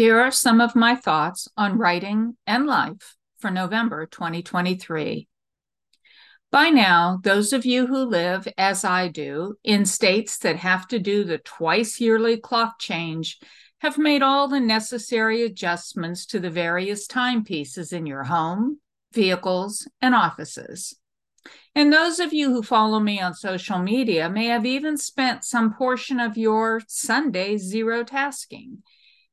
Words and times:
Here 0.00 0.18
are 0.18 0.30
some 0.30 0.62
of 0.62 0.74
my 0.74 0.96
thoughts 0.96 1.46
on 1.58 1.76
writing 1.76 2.38
and 2.46 2.66
life 2.66 3.16
for 3.38 3.50
November 3.50 4.06
2023. 4.06 5.28
By 6.50 6.70
now, 6.70 7.20
those 7.22 7.52
of 7.52 7.66
you 7.66 7.86
who 7.86 8.06
live, 8.06 8.48
as 8.56 8.82
I 8.82 9.08
do, 9.08 9.56
in 9.62 9.84
states 9.84 10.38
that 10.38 10.56
have 10.56 10.88
to 10.88 10.98
do 10.98 11.24
the 11.24 11.36
twice 11.36 12.00
yearly 12.00 12.38
clock 12.38 12.78
change 12.78 13.40
have 13.80 13.98
made 13.98 14.22
all 14.22 14.48
the 14.48 14.58
necessary 14.58 15.42
adjustments 15.42 16.24
to 16.28 16.40
the 16.40 16.48
various 16.48 17.06
timepieces 17.06 17.92
in 17.92 18.06
your 18.06 18.24
home, 18.24 18.80
vehicles, 19.12 19.86
and 20.00 20.14
offices. 20.14 20.96
And 21.74 21.92
those 21.92 22.20
of 22.20 22.32
you 22.32 22.50
who 22.50 22.62
follow 22.62 23.00
me 23.00 23.20
on 23.20 23.34
social 23.34 23.78
media 23.78 24.30
may 24.30 24.46
have 24.46 24.64
even 24.64 24.96
spent 24.96 25.44
some 25.44 25.74
portion 25.74 26.18
of 26.18 26.38
your 26.38 26.80
Sunday 26.86 27.58
zero 27.58 28.02
tasking, 28.02 28.82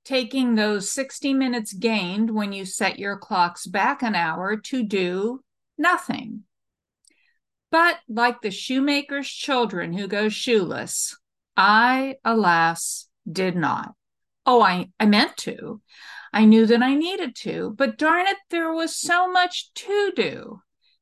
taking 0.07 0.55
those 0.55 0.89
60 0.89 1.33
minutes 1.33 1.73
gained 1.73 2.31
when 2.31 2.53
you 2.53 2.63
set 2.63 2.97
your 2.97 3.17
clocks 3.17 3.67
back 3.67 4.01
an 4.01 4.15
hour 4.15 4.55
to 4.55 4.81
do 4.81 5.43
nothing. 5.77 6.43
But 7.71 7.97
like 8.07 8.41
the 8.41 8.49
shoemaker's 8.49 9.27
children 9.27 9.91
who 9.91 10.07
go 10.07 10.29
shoeless, 10.29 11.17
I, 11.57 12.15
alas, 12.23 13.09
did 13.29 13.57
not. 13.57 13.95
Oh, 14.45 14.61
I, 14.61 14.91
I 14.97 15.07
meant 15.07 15.35
to. 15.37 15.81
I 16.31 16.45
knew 16.45 16.65
that 16.67 16.81
I 16.81 16.95
needed 16.95 17.35
to, 17.41 17.73
but 17.77 17.97
darn 17.97 18.27
it, 18.27 18.37
there 18.49 18.71
was 18.71 18.95
so 18.95 19.29
much 19.29 19.73
to 19.73 20.13
do. 20.15 20.61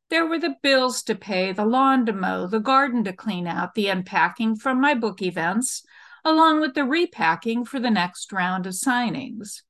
There 0.10 0.26
were 0.26 0.40
the 0.40 0.56
bills 0.64 1.04
to 1.04 1.14
pay, 1.14 1.52
the 1.52 1.66
lawn 1.66 2.08
to 2.08 2.14
mow, 2.14 2.48
the 2.48 2.60
garden 2.60 3.04
to 3.04 3.14
clean 3.14 3.46
out, 3.46 3.76
the 3.76 3.88
unpacking 3.90 4.56
from 4.56 4.82
my 4.82 4.96
book 4.96 5.22
events, 5.22 5.84
along 6.26 6.60
with 6.60 6.74
the 6.74 6.84
repacking 6.84 7.64
for 7.64 7.80
the 7.80 7.90
next 7.90 8.34
round 8.34 8.68
of 8.68 8.74
signings. 8.74 9.62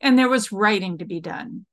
And 0.00 0.16
there 0.16 0.28
was 0.28 0.52
writing 0.52 0.98
to 0.98 1.04
be 1.04 1.18
done 1.18 1.66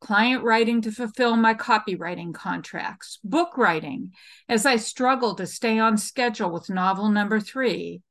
client 0.00 0.44
writing 0.44 0.82
to 0.82 0.92
fulfill 0.92 1.36
my 1.36 1.54
copywriting 1.54 2.34
contracts, 2.34 3.18
book 3.24 3.56
writing 3.56 4.12
as 4.48 4.66
I 4.66 4.76
struggled 4.76 5.38
to 5.38 5.46
stay 5.46 5.78
on 5.78 5.96
schedule 5.96 6.50
with 6.50 6.70
novel 6.70 7.08
number 7.08 7.40
three, 7.40 8.02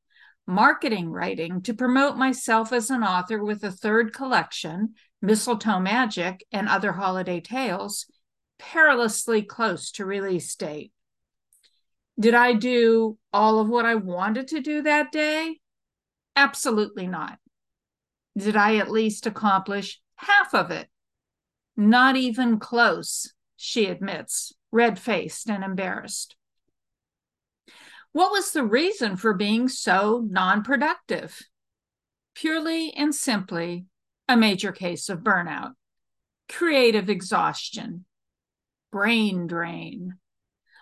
marketing 0.48 1.10
writing 1.10 1.62
to 1.62 1.74
promote 1.74 2.18
myself 2.18 2.74
as 2.74 2.90
an 2.90 3.04
author 3.04 3.44
with 3.44 3.64
a 3.64 3.72
third 3.72 4.14
collection, 4.14 4.96
Mistletoe 5.22 5.80
Magic 5.80 6.46
and 6.52 6.68
Other 6.68 6.92
Holiday 6.94 7.40
Tales, 7.40 8.06
perilously 8.58 9.42
close 9.42 9.92
to 9.92 10.06
release 10.06 10.56
date. 10.56 10.92
Did 12.20 12.34
I 12.34 12.54
do 12.54 13.18
all 13.34 13.60
of 13.60 13.68
what 13.68 13.86
I 13.86 13.96
wanted 13.96 14.48
to 14.50 14.62
do 14.62 14.82
that 14.84 15.12
day? 15.12 15.60
Absolutely 16.36 17.08
not. 17.08 17.40
Did 18.38 18.56
I 18.56 18.78
at 18.78 18.92
least 18.92 19.26
accomplish 19.26 20.00
half 20.16 20.54
of 20.54 20.72
it? 20.72 20.88
Not 21.78 22.16
even 22.16 22.60
close, 22.60 23.34
she 23.58 23.88
admits, 23.88 24.54
red 24.72 24.98
faced 24.98 25.50
and 25.50 25.64
embarrassed. 25.64 26.36
What 28.14 28.32
was 28.32 28.52
the 28.52 28.64
reason 28.64 29.18
for 29.18 29.34
being 29.34 29.68
so 29.68 30.26
non 30.26 30.64
productive? 30.64 31.42
Purely 32.34 32.94
and 32.94 33.14
simply, 33.14 33.88
a 34.28 34.38
major 34.38 34.72
case 34.72 35.10
of 35.10 35.20
burnout, 35.20 35.74
creative 36.48 37.10
exhaustion, 37.10 38.06
brain 38.92 39.48
drain. 39.48 40.18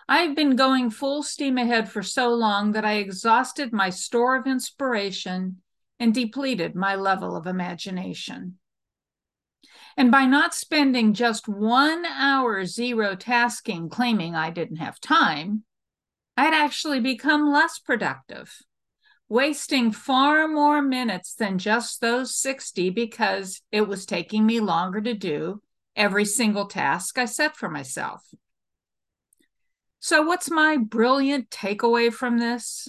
I've 0.08 0.36
been 0.36 0.56
going 0.56 0.90
full 0.90 1.22
steam 1.22 1.56
ahead 1.56 1.90
for 1.90 2.02
so 2.02 2.28
long 2.28 2.72
that 2.72 2.84
I 2.84 2.94
exhausted 2.94 3.72
my 3.72 3.90
store 3.90 4.36
of 4.36 4.46
inspiration 4.46 5.62
and 5.98 6.12
depleted 6.12 6.74
my 6.74 6.94
level 6.94 7.36
of 7.36 7.46
imagination. 7.46 8.58
And 9.96 10.10
by 10.10 10.26
not 10.26 10.54
spending 10.54 11.14
just 11.14 11.48
one 11.48 12.04
hour 12.04 12.64
zero 12.64 13.14
tasking, 13.14 13.88
claiming 13.88 14.34
I 14.34 14.50
didn't 14.50 14.76
have 14.76 15.00
time, 15.00 15.62
I'd 16.36 16.52
actually 16.52 17.00
become 17.00 17.52
less 17.52 17.78
productive, 17.78 18.52
wasting 19.28 19.92
far 19.92 20.48
more 20.48 20.82
minutes 20.82 21.34
than 21.34 21.58
just 21.58 22.00
those 22.00 22.36
60 22.36 22.90
because 22.90 23.62
it 23.70 23.86
was 23.86 24.04
taking 24.04 24.44
me 24.44 24.58
longer 24.58 25.00
to 25.00 25.14
do 25.14 25.62
every 25.94 26.24
single 26.24 26.66
task 26.66 27.16
I 27.18 27.26
set 27.26 27.56
for 27.56 27.68
myself. 27.68 28.24
So, 30.04 30.20
what's 30.20 30.50
my 30.50 30.76
brilliant 30.76 31.48
takeaway 31.48 32.12
from 32.12 32.36
this? 32.36 32.88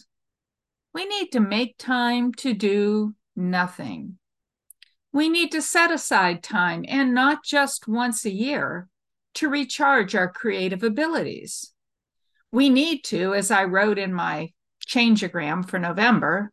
We 0.93 1.05
need 1.05 1.31
to 1.31 1.39
make 1.39 1.77
time 1.77 2.33
to 2.39 2.53
do 2.53 3.15
nothing. 3.37 4.17
We 5.13 5.29
need 5.29 5.53
to 5.53 5.61
set 5.61 5.91
aside 5.91 6.43
time 6.43 6.83
and 6.85 7.13
not 7.13 7.41
just 7.41 7.87
once 7.87 8.25
a 8.25 8.33
year 8.33 8.89
to 9.35 9.47
recharge 9.47 10.13
our 10.13 10.29
creative 10.29 10.83
abilities. 10.83 11.71
We 12.51 12.69
need 12.69 13.05
to, 13.05 13.33
as 13.33 13.49
I 13.49 13.63
wrote 13.63 13.97
in 13.97 14.13
my 14.13 14.51
changeogram 14.85 15.65
for 15.65 15.79
November, 15.79 16.51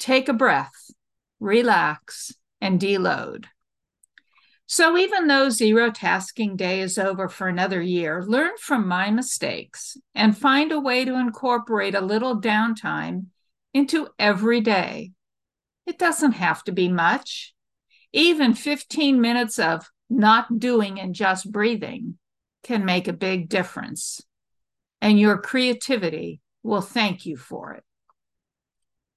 take 0.00 0.28
a 0.28 0.32
breath, 0.32 0.90
relax, 1.38 2.34
and 2.60 2.80
deload. 2.80 3.44
So, 4.72 4.96
even 4.96 5.26
though 5.26 5.48
zero 5.48 5.90
tasking 5.90 6.54
day 6.54 6.78
is 6.80 6.96
over 6.96 7.28
for 7.28 7.48
another 7.48 7.82
year, 7.82 8.22
learn 8.24 8.52
from 8.56 8.86
my 8.86 9.10
mistakes 9.10 9.96
and 10.14 10.38
find 10.38 10.70
a 10.70 10.78
way 10.78 11.04
to 11.04 11.16
incorporate 11.16 11.96
a 11.96 12.00
little 12.00 12.40
downtime 12.40 13.26
into 13.74 14.06
every 14.16 14.60
day. 14.60 15.10
It 15.86 15.98
doesn't 15.98 16.34
have 16.34 16.62
to 16.64 16.72
be 16.72 16.88
much 16.88 17.52
even 18.12 18.54
15 18.54 19.20
minutes 19.20 19.58
of 19.58 19.90
not 20.08 20.60
doing 20.60 21.00
and 21.00 21.16
just 21.16 21.50
breathing 21.50 22.16
can 22.62 22.84
make 22.84 23.08
a 23.08 23.12
big 23.12 23.48
difference. 23.48 24.20
And 25.00 25.18
your 25.18 25.36
creativity 25.38 26.42
will 26.62 26.80
thank 26.80 27.26
you 27.26 27.36
for 27.36 27.72
it. 27.72 27.82